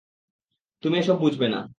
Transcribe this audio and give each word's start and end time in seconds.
তুমি 0.83 0.95
এসব 0.99 1.17
বুঝবে 1.17 1.47
না। 1.47 1.61